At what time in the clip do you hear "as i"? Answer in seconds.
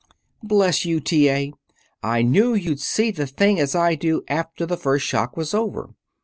3.59-3.93